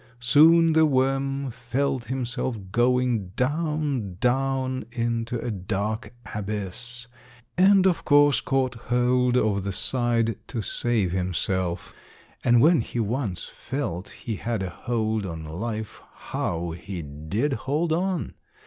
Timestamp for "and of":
7.55-8.03